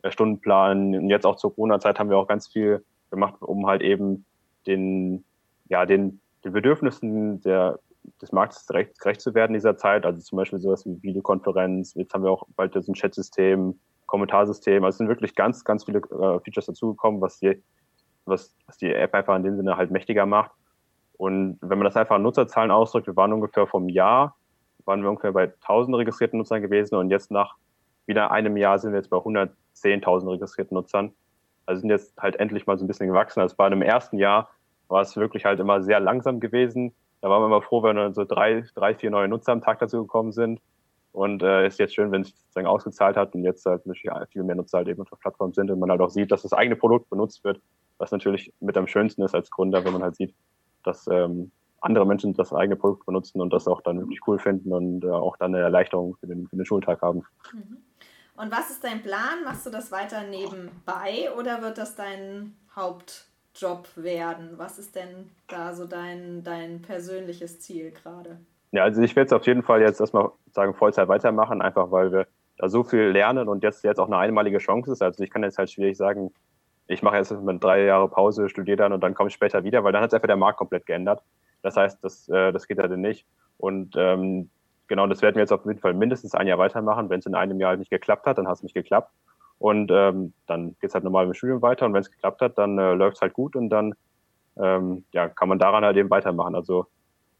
[0.04, 0.93] äh, Stundenplan.
[0.93, 4.26] Und jetzt auch zur Corona-Zeit haben wir auch ganz viel gemacht, um halt eben
[4.67, 5.26] den,
[5.70, 7.80] ja, den, den Bedürfnissen der
[8.22, 10.06] des Marktes gerecht, gerecht zu werden in dieser Zeit.
[10.06, 11.93] Also zum Beispiel sowas wie Videokonferenz.
[11.96, 14.84] Jetzt haben wir auch bald ein Chatsystem, Kommentarsystem.
[14.84, 17.62] Also es sind wirklich ganz, ganz viele äh, Features dazugekommen, was die,
[18.26, 20.52] was, was die App einfach in dem Sinne halt mächtiger macht.
[21.17, 24.38] Und wenn man das einfach an Nutzerzahlen ausdrückt, wir waren ungefähr vom Jahr,
[24.86, 27.56] waren wir ungefähr bei 1000 registrierten Nutzern gewesen und jetzt nach
[28.06, 31.13] wieder einem Jahr sind wir jetzt bei 110.000 registrierten Nutzern.
[31.65, 33.41] Also sind jetzt halt endlich mal so ein bisschen gewachsen.
[33.41, 34.50] Also bei einem ersten Jahr
[34.88, 36.93] war es wirklich halt immer sehr langsam gewesen.
[37.28, 39.80] Da waren wir immer froh, wenn dann so drei, drei, vier neue Nutzer am Tag
[39.80, 40.62] dazu gekommen sind.
[41.12, 43.82] Und äh, ist jetzt schön, wenn es sozusagen ausgezahlt hat und jetzt halt
[44.32, 46.44] viel mehr Nutzer halt eben auf der Plattform sind und man halt auch sieht, dass
[46.44, 47.60] das eigene Produkt benutzt wird,
[47.98, 50.34] was natürlich mit am schönsten ist als Gründer, wenn man halt sieht,
[50.86, 54.72] dass ähm, andere Menschen das eigene Produkt benutzen und das auch dann wirklich cool finden
[54.72, 57.24] und äh, auch dann eine Erleichterung für den, für den Schultag haben.
[57.52, 57.78] Mhm.
[58.38, 59.44] Und was ist dein Plan?
[59.44, 64.52] Machst du das weiter nebenbei oder wird das dein Haupt Job werden?
[64.58, 68.38] Was ist denn da so dein, dein persönliches Ziel gerade?
[68.72, 72.12] Ja, also ich werde es auf jeden Fall jetzt erstmal sagen Vollzeit weitermachen, einfach weil
[72.12, 75.02] wir da so viel lernen und jetzt jetzt auch eine einmalige Chance ist.
[75.02, 76.32] Also ich kann jetzt halt schwierig sagen,
[76.88, 79.84] ich mache jetzt mal drei Jahre Pause, studiere dann und dann komme ich später wieder,
[79.84, 81.22] weil dann hat sich einfach der Markt komplett geändert.
[81.62, 83.26] Das heißt, das, äh, das geht halt nicht.
[83.58, 84.50] Und ähm,
[84.88, 87.10] genau, das werden wir jetzt auf jeden Fall mindestens ein Jahr weitermachen.
[87.10, 89.12] Wenn es in einem Jahr nicht geklappt hat, dann hat es nicht geklappt.
[89.60, 92.58] Und ähm, dann geht es halt normal im Studium weiter und wenn es geklappt hat,
[92.58, 93.96] dann äh, läuft es halt gut und dann
[94.58, 96.56] ähm, ja, kann man daran halt eben weitermachen.
[96.56, 96.88] Also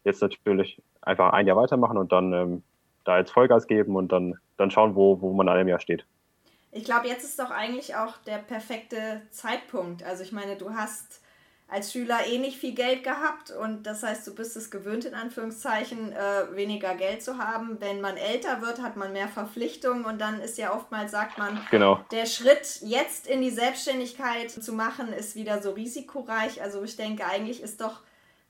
[0.04, 2.62] jetzt natürlich einfach ein Jahr weitermachen und dann ähm,
[3.04, 6.04] da jetzt Vollgas geben und dann, dann schauen, wo, wo man in einem Jahr steht.
[6.70, 10.02] Ich glaube, jetzt ist doch eigentlich auch der perfekte Zeitpunkt.
[10.02, 11.22] Also ich meine, du hast
[11.68, 15.14] als Schüler eh nicht viel Geld gehabt und das heißt, du bist es gewöhnt, in
[15.14, 17.78] Anführungszeichen, äh, weniger Geld zu haben.
[17.78, 21.60] Wenn man älter wird, hat man mehr Verpflichtungen und dann ist ja oftmals, sagt man,
[21.70, 22.02] genau.
[22.10, 26.62] der Schritt jetzt in die Selbstständigkeit zu machen, ist wieder so risikoreich.
[26.62, 28.00] Also ich denke, eigentlich ist doch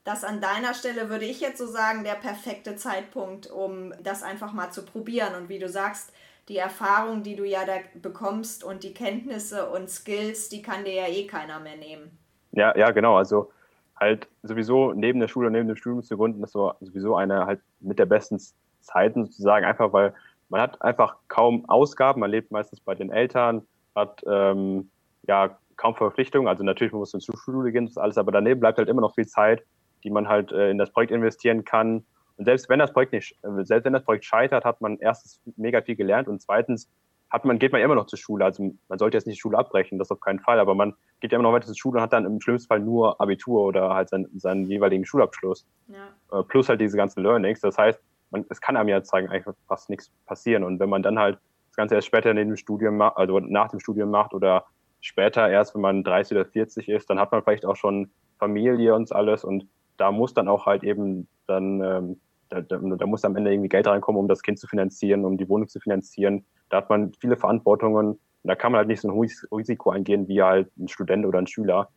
[0.05, 4.53] das an deiner Stelle, würde ich jetzt so sagen, der perfekte Zeitpunkt, um das einfach
[4.53, 5.35] mal zu probieren.
[5.35, 6.13] Und wie du sagst,
[6.49, 10.95] die Erfahrung, die du ja da bekommst und die Kenntnisse und Skills, die kann dir
[10.95, 12.18] ja eh keiner mehr nehmen.
[12.53, 13.17] Ja, ja, genau.
[13.17, 13.51] Also
[13.99, 17.61] halt sowieso neben der Schule, neben dem Studium zu gründen, ist so sowieso eine halt
[17.81, 18.41] mit der besten
[18.81, 20.15] Zeiten sozusagen, einfach weil
[20.49, 23.63] man hat einfach kaum Ausgaben, man lebt meistens bei den Eltern,
[23.95, 24.91] hat ähm,
[25.27, 28.61] ja kaum Verpflichtungen, also natürlich man muss in zur Schule gehen, das alles, aber daneben
[28.61, 29.63] bleibt halt immer noch viel Zeit,
[30.05, 32.05] die man halt äh, in das Projekt investieren kann.
[32.37, 35.41] Und selbst wenn das Projekt nicht, äh, selbst wenn das Projekt scheitert, hat man erstens
[35.57, 36.89] mega viel gelernt und zweitens
[37.31, 38.45] hat man, geht man immer noch zur Schule.
[38.45, 41.33] Also man sollte jetzt nicht die Schule abbrechen, das auf keinen Fall, aber man geht
[41.33, 43.95] ja immer noch weiter zur Schule und hat dann im schlimmsten Fall nur Abitur oder
[43.95, 45.67] halt seinen, seinen jeweiligen Schulabschluss.
[45.89, 46.39] Ja.
[46.39, 47.61] Äh, plus halt diese ganzen Learnings.
[47.61, 50.65] Das heißt, man, es kann einem ja zeigen, eigentlich fast nichts passieren.
[50.65, 51.39] Und wenn man dann halt
[51.69, 54.65] das Ganze erst später neben dem Studium macht, also nach dem Studium macht oder
[55.01, 58.95] später erst, wenn man 30 oder 40 ist, dann hat man vielleicht auch schon Familie
[58.95, 63.25] und alles und da muss dann auch halt eben dann, ähm, da, da, da muss
[63.25, 66.45] am Ende irgendwie Geld reinkommen, um das Kind zu finanzieren, um die Wohnung zu finanzieren
[66.69, 69.19] da hat man viele Verantwortungen und da kann man halt nicht so ein
[69.53, 71.89] Risiko eingehen wie halt ein Student oder ein Schüler,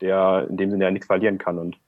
[0.00, 1.58] der in dem Sinne ja nichts verlieren kann.
[1.58, 1.78] Und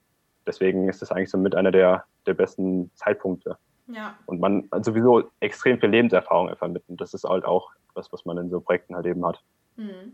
[0.45, 3.57] deswegen ist das eigentlich so mit einer der, der besten Zeitpunkte.
[3.87, 4.15] Ja.
[4.25, 6.89] Und man sowieso extrem viel Lebenserfahrung vermittelt.
[6.89, 9.41] Und das ist halt auch das, was man in so Projekten halt eben hat.
[9.75, 10.13] Mhm.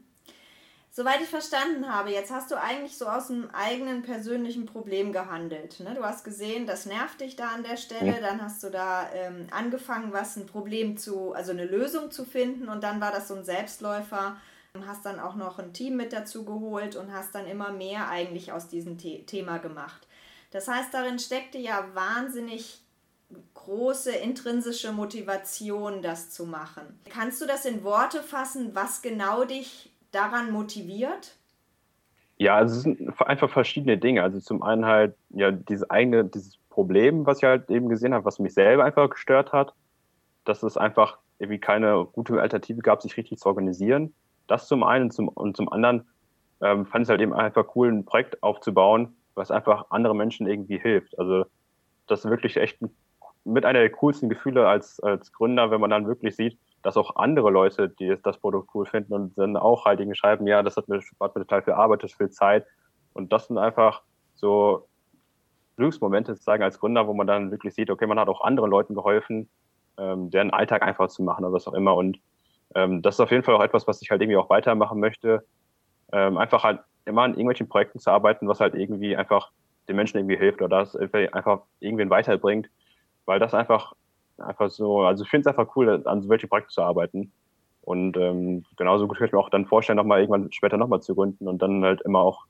[0.91, 5.80] Soweit ich verstanden habe, jetzt hast du eigentlich so aus einem eigenen persönlichen Problem gehandelt.
[5.80, 5.93] Ne?
[5.93, 8.19] Du hast gesehen, das nervt dich da an der Stelle, ja.
[8.19, 12.69] dann hast du da ähm, angefangen, was ein Problem zu, also eine Lösung zu finden
[12.69, 14.38] und dann war das so ein Selbstläufer
[14.73, 18.10] und hast dann auch noch ein Team mit dazu geholt und hast dann immer mehr
[18.10, 20.08] eigentlich aus diesem The Thema gemacht.
[20.52, 22.82] Das heißt, darin steckte ja wahnsinnig
[23.54, 26.99] große intrinsische Motivation, das zu machen.
[27.10, 31.35] Kannst du das in Worte fassen, was genau dich daran motiviert?
[32.37, 34.23] Ja, also es sind einfach verschiedene Dinge.
[34.23, 38.25] Also zum einen halt ja dieses eigene, dieses Problem, was ich halt eben gesehen habe,
[38.25, 39.73] was mich selber einfach gestört hat,
[40.45, 44.13] dass es einfach irgendwie keine gute Alternative gab, sich richtig zu organisieren.
[44.47, 46.07] Das zum einen zum, und zum anderen
[46.61, 50.79] ähm, fand es halt eben einfach cool, ein Projekt aufzubauen, was einfach anderen Menschen irgendwie
[50.79, 51.17] hilft.
[51.19, 51.45] Also
[52.07, 52.79] das ist wirklich echt
[53.43, 57.15] mit einer der coolsten Gefühle als, als Gründer, wenn man dann wirklich sieht, dass auch
[57.15, 60.77] andere Leute, die das Produkt cool finden und dann auch halt irgendwie schreiben, ja, das
[60.77, 62.65] hat mir, hat mir total viel Arbeit, das viel Zeit.
[63.13, 64.01] Und das sind einfach
[64.35, 64.87] so
[65.75, 68.95] Glücksmomente sozusagen als Gründer, wo man dann wirklich sieht, okay, man hat auch anderen Leuten
[68.95, 69.49] geholfen,
[69.97, 71.95] ähm, deren Alltag einfach zu machen oder was auch immer.
[71.95, 72.19] Und
[72.75, 75.45] ähm, das ist auf jeden Fall auch etwas, was ich halt irgendwie auch weitermachen möchte.
[76.11, 79.51] Ähm, einfach halt immer an irgendwelchen Projekten zu arbeiten, was halt irgendwie einfach
[79.87, 82.69] den Menschen irgendwie hilft oder das einfach irgendwen weiterbringt,
[83.25, 83.93] weil das einfach
[84.41, 87.32] einfach so, also ich finde es einfach cool, an solche Projekte zu arbeiten.
[87.82, 91.15] Und ähm, genauso gut könnte ich mir auch dann vorstellen, nochmal irgendwann später nochmal zu
[91.15, 92.45] gründen und dann halt immer auch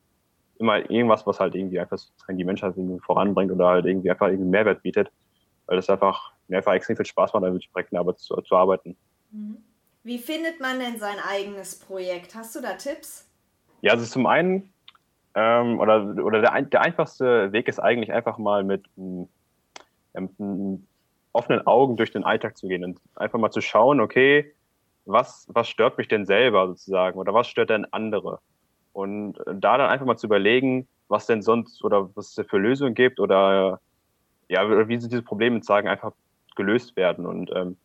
[0.58, 1.98] immer irgendwas, was halt irgendwie einfach
[2.28, 5.10] die Menschheit irgendwie voranbringt oder halt irgendwie einfach irgendwie Mehrwert bietet.
[5.66, 8.54] Weil das einfach, mir einfach extrem viel Spaß macht, an solchen Projekten aber zu, zu
[8.54, 8.96] arbeiten.
[9.30, 9.56] Mhm.
[10.02, 12.34] Wie findet man denn sein eigenes Projekt?
[12.34, 13.26] Hast du da Tipps?
[13.80, 14.72] Ja, also zum einen,
[15.34, 19.28] ähm, oder, oder der, der einfachste Weg ist eigentlich einfach mal mit, mit
[20.12, 20.86] einem
[21.32, 24.54] offenen Augen durch den Alltag zu gehen und einfach mal zu schauen, okay,
[25.04, 28.40] was, was stört mich denn selber sozusagen oder was stört denn andere?
[28.92, 32.94] Und da dann einfach mal zu überlegen, was denn sonst oder was es für Lösungen
[32.94, 33.80] gibt oder
[34.48, 36.12] ja, wie diese Probleme sagen, einfach
[36.56, 37.76] gelöst werden und ähm,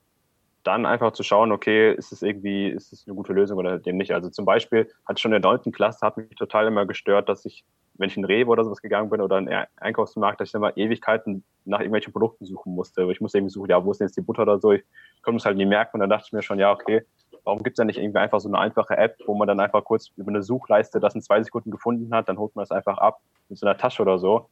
[0.63, 3.97] dann einfach zu schauen, okay, ist es irgendwie, ist es eine gute Lösung oder dem
[3.97, 4.11] nicht.
[4.11, 7.45] Also zum Beispiel hat schon in der neunten Klasse hat mich total immer gestört, dass
[7.45, 7.63] ich
[7.97, 10.75] wenn ich in Rewe oder sowas gegangen bin oder in einen Einkaufsmarkt, dass ich immer
[10.75, 13.09] Ewigkeiten nach irgendwelchen Produkten suchen musste.
[13.11, 14.71] Ich musste irgendwie suchen, ja, wo ist denn jetzt die Butter oder so?
[14.73, 14.83] Ich
[15.21, 17.05] konnte es halt nie merken und dann dachte ich mir schon, ja, okay,
[17.45, 19.83] warum gibt es da nicht irgendwie einfach so eine einfache App, wo man dann einfach
[19.83, 22.97] kurz über eine Suchleiste das in zwei Sekunden gefunden hat, dann holt man das einfach
[22.97, 24.49] ab mit so einer Tasche oder so.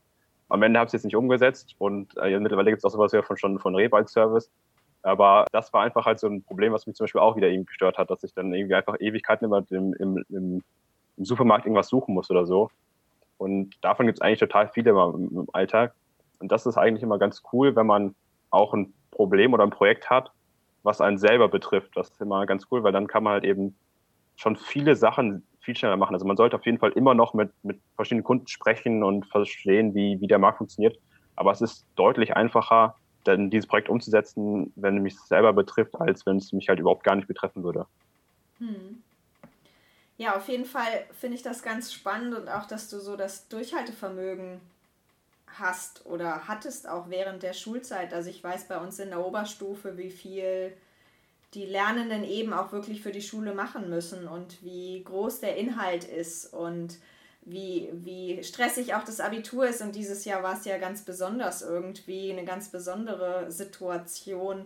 [0.49, 3.11] Am Ende habe ich es jetzt nicht umgesetzt und äh, mittlerweile gibt es auch sowas
[3.11, 4.51] ja von, schon von Rewe als Service.
[5.01, 7.65] Aber das war einfach halt so ein Problem, was mich zum Beispiel auch wieder irgendwie
[7.65, 10.63] gestört hat, dass ich dann irgendwie einfach Ewigkeiten immer im, im, im,
[11.17, 12.69] im Supermarkt irgendwas suchen muss oder so.
[13.43, 15.93] Und davon gibt es eigentlich total viele im Alltag.
[16.39, 18.15] Und das ist eigentlich immer ganz cool, wenn man
[18.49, 20.31] auch ein Problem oder ein Projekt hat,
[20.83, 21.95] was einen selber betrifft.
[21.95, 23.75] Das ist immer ganz cool, weil dann kann man halt eben
[24.37, 26.13] schon viele Sachen viel schneller machen.
[26.13, 29.93] Also man sollte auf jeden Fall immer noch mit, mit verschiedenen Kunden sprechen und verstehen,
[29.93, 30.97] wie, wie der Markt funktioniert.
[31.35, 36.25] Aber es ist deutlich einfacher, denn dieses Projekt umzusetzen, wenn es mich selber betrifft, als
[36.25, 37.87] wenn es mich halt überhaupt gar nicht betreffen würde.
[38.59, 39.03] Hm.
[40.17, 43.47] Ja, auf jeden Fall finde ich das ganz spannend und auch, dass du so das
[43.47, 44.61] Durchhaltevermögen
[45.59, 48.13] hast oder hattest auch während der Schulzeit.
[48.13, 50.73] Also ich weiß bei uns in der Oberstufe, wie viel
[51.53, 56.03] die Lernenden eben auch wirklich für die Schule machen müssen und wie groß der Inhalt
[56.03, 56.97] ist und
[57.45, 59.81] wie, wie stressig auch das Abitur ist.
[59.81, 64.65] Und dieses Jahr war es ja ganz besonders irgendwie, eine ganz besondere Situation.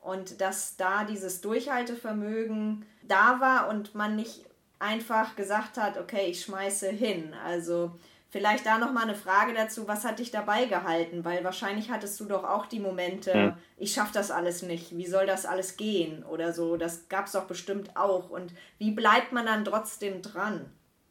[0.00, 4.44] Und dass da dieses Durchhaltevermögen da war und man nicht
[4.78, 7.34] einfach gesagt hat, okay, ich schmeiße hin.
[7.44, 7.92] Also
[8.30, 11.24] vielleicht da noch mal eine Frage dazu, was hat dich dabei gehalten?
[11.24, 13.52] Weil wahrscheinlich hattest du doch auch die Momente, hm.
[13.76, 16.76] ich schaffe das alles nicht, wie soll das alles gehen oder so.
[16.76, 18.30] Das gab es doch bestimmt auch.
[18.30, 20.70] Und wie bleibt man dann trotzdem dran?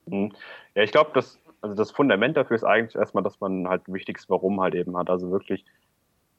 [0.10, 0.32] Hm.
[0.76, 3.94] Ja, ich glaube, das, also das Fundament dafür ist eigentlich erstmal, dass man halt ein
[3.94, 5.10] wichtiges Warum halt eben hat.
[5.10, 5.66] Also wirklich,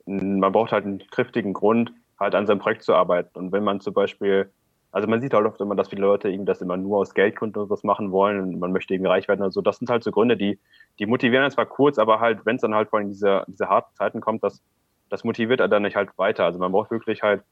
[0.06, 3.36] man braucht halt einen kräftigen Grund, halt an seinem Projekt zu arbeiten.
[3.38, 4.50] Und wenn man zum Beispiel
[4.90, 7.60] also man sieht halt oft immer, dass viele Leute irgendwie das immer nur aus Geldgründen
[7.60, 9.60] oder was machen wollen und man möchte irgendwie reich werden oder so.
[9.60, 10.58] Das sind halt so Gründe, die,
[10.98, 13.68] die motivieren dann zwar kurz, aber halt, wenn es dann halt vor allem diese, diese
[13.68, 14.62] harten Zeiten kommt, das,
[15.10, 16.44] das motiviert dann nicht halt weiter.
[16.44, 17.42] Also man braucht wirklich halt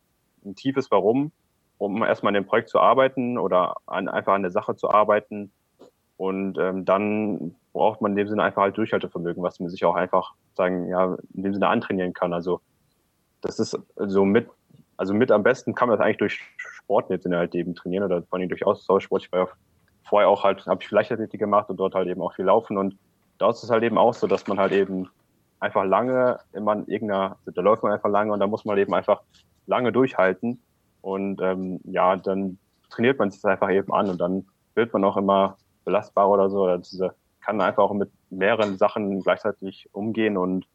[0.45, 1.33] ein tiefes Warum,
[1.79, 5.53] um erstmal an dem Projekt zu arbeiten oder an, einfach an der Sache zu arbeiten.
[6.17, 9.95] Und ähm, dann braucht man in dem Sinne einfach halt Durchhaltevermögen, was man sich auch
[9.95, 12.33] einfach sagen, ja, in dem Sinne antrainieren kann.
[12.33, 12.63] Also
[13.43, 14.49] das ist so mit,
[14.97, 17.75] also mit am besten kann man das eigentlich durch Sport jetzt in der halt eben
[17.75, 19.25] trainieren oder vor allem durch Austauschsport.
[19.25, 19.49] Ich war ja
[20.05, 22.97] vorher auch halt, habe ich Leichtathletik gemacht und dort halt eben auch viel laufen und
[23.39, 25.09] da ist es halt eben auch so, dass man halt eben
[25.61, 28.95] einfach lange immer in irgendeiner, da läuft man einfach lange und da muss man eben
[28.95, 29.23] einfach
[29.67, 30.61] lange durchhalten
[31.03, 32.59] und ähm, ja, dann
[32.91, 36.51] trainiert man sich das einfach eben an und dann wird man auch immer belastbarer oder
[36.51, 36.63] so.
[36.63, 40.67] Oder diese, kann einfach auch mit mehreren Sachen gleichzeitig umgehen und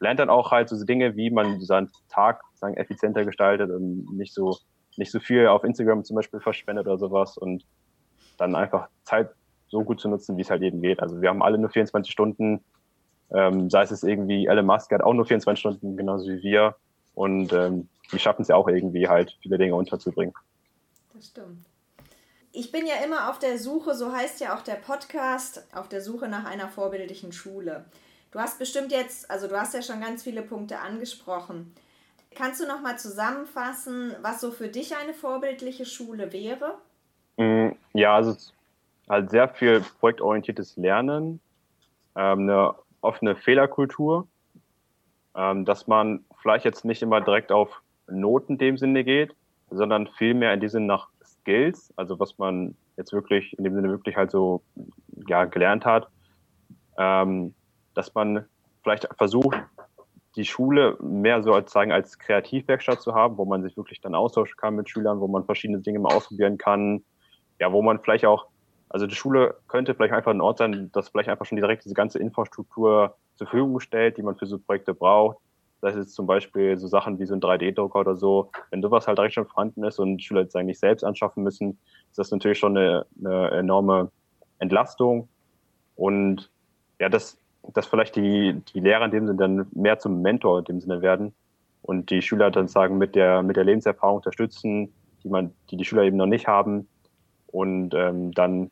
[0.00, 4.34] lernt dann auch halt so Dinge, wie man seinen Tag sagen, effizienter gestaltet und nicht
[4.34, 4.56] so
[4.96, 7.64] nicht so viel auf Instagram zum Beispiel verschwendet oder sowas und
[8.38, 9.30] dann einfach Zeit
[9.68, 11.00] so gut zu nutzen, wie es halt eben geht.
[11.00, 12.64] Also wir haben alle nur 24 Stunden,
[13.32, 16.76] ähm, sei es irgendwie Elon Musk hat auch nur 24 Stunden, genauso wie wir.
[17.14, 20.34] Und ähm, die schaffen es ja auch irgendwie halt, viele Dinge unterzubringen.
[21.14, 21.66] Das stimmt.
[22.52, 26.00] Ich bin ja immer auf der Suche, so heißt ja auch der Podcast, auf der
[26.00, 27.84] Suche nach einer vorbildlichen Schule.
[28.32, 31.72] Du hast bestimmt jetzt, also du hast ja schon ganz viele Punkte angesprochen.
[32.34, 36.74] Kannst du noch mal zusammenfassen, was so für dich eine vorbildliche Schule wäre?
[37.36, 38.36] Mm, ja, also
[39.08, 41.40] halt sehr viel projektorientiertes Lernen,
[42.16, 44.28] ähm, eine offene Fehlerkultur,
[45.34, 49.34] ähm, dass man vielleicht jetzt nicht immer direkt auf Noten in dem Sinne geht,
[49.70, 53.88] sondern vielmehr in diesem Sinne nach Skills, also was man jetzt wirklich in dem Sinne
[53.88, 54.62] wirklich halt so
[55.28, 56.08] ja, gelernt hat,
[56.98, 57.54] ähm,
[57.94, 58.44] dass man
[58.82, 59.56] vielleicht versucht,
[60.36, 64.14] die Schule mehr so als sagen als Kreativwerkstatt zu haben, wo man sich wirklich dann
[64.14, 67.02] austauschen kann mit Schülern, wo man verschiedene Dinge mal ausprobieren kann,
[67.58, 68.46] ja, wo man vielleicht auch,
[68.88, 71.94] also die Schule könnte vielleicht einfach ein Ort sein, das vielleicht einfach schon direkt diese
[71.94, 75.38] ganze Infrastruktur zur Verfügung stellt, die man für so Projekte braucht.
[75.80, 78.50] Das ist zum Beispiel so Sachen wie so ein 3D-Drucker oder so.
[78.70, 81.78] Wenn sowas halt direkt schon vorhanden ist und Schüler jetzt eigentlich selbst anschaffen müssen,
[82.10, 84.10] ist das natürlich schon eine, eine enorme
[84.58, 85.28] Entlastung.
[85.96, 86.50] Und
[87.00, 87.39] ja, das
[87.72, 91.02] dass vielleicht die, die Lehrer in dem Sinne dann mehr zum Mentor in dem Sinne
[91.02, 91.34] werden
[91.82, 95.84] und die Schüler dann sagen, mit der, mit der Lebenserfahrung unterstützen, die man, die die
[95.84, 96.88] Schüler eben noch nicht haben
[97.48, 98.70] und ähm, dann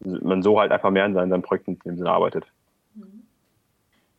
[0.00, 2.44] man so halt einfach mehr in seinen, seinen Projekten in dem Sinne arbeitet.
[2.94, 3.26] Mhm.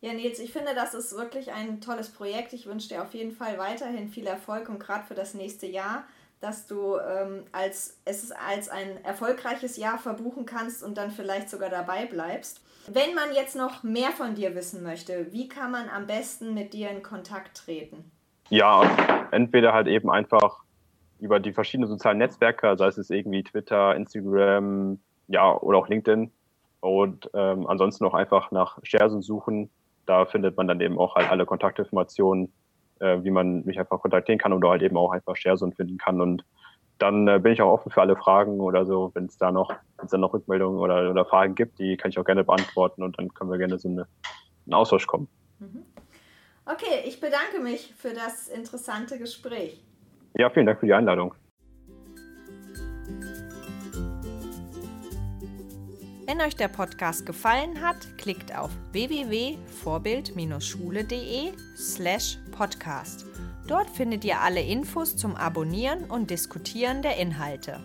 [0.02, 2.54] Ja, Nils, ich finde, das ist wirklich ein tolles Projekt.
[2.54, 6.04] Ich wünsche dir auf jeden Fall weiterhin viel Erfolg und gerade für das nächste Jahr,
[6.40, 11.70] dass du ähm, als, es als ein erfolgreiches Jahr verbuchen kannst und dann vielleicht sogar
[11.70, 12.62] dabei bleibst.
[12.90, 16.74] Wenn man jetzt noch mehr von dir wissen möchte, wie kann man am besten mit
[16.74, 18.10] dir in Kontakt treten?
[18.50, 20.64] Ja, entweder halt eben einfach
[21.20, 26.32] über die verschiedenen sozialen Netzwerke, sei es irgendwie Twitter, Instagram, ja, oder auch LinkedIn.
[26.80, 29.70] Und ähm, ansonsten auch einfach nach Schersen suchen.
[30.06, 32.54] Da findet man dann eben auch halt alle Kontaktinformationen,
[33.00, 36.22] äh, wie man mich einfach kontaktieren kann oder halt eben auch einfach Schersen finden kann.
[36.22, 36.46] Und
[36.98, 39.70] dann äh, bin ich auch offen für alle Fragen oder so, wenn es da noch,
[39.98, 43.04] wenn es da noch Rückmeldungen oder, oder Fragen gibt, die kann ich auch gerne beantworten
[43.04, 44.08] und dann können wir gerne so eine,
[44.66, 45.28] einen Austausch kommen.
[45.60, 45.84] Mhm.
[46.66, 49.82] Okay, ich bedanke mich für das interessante Gespräch.
[50.38, 51.34] Ja, vielen Dank für die Einladung.
[56.26, 63.26] Wenn euch der Podcast gefallen hat, klickt auf www.vorbild-schule.de slash podcast
[63.68, 67.82] Dort findet ihr alle Infos zum Abonnieren und Diskutieren der Inhalte.